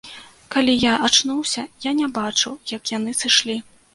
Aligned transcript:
Калі 0.53 0.73
я 0.83 0.93
ачнуўся, 1.07 1.65
я 1.89 1.93
не 1.99 2.09
бачыў 2.17 2.57
як 2.77 2.93
яны 2.97 3.15
сышлі. 3.21 3.59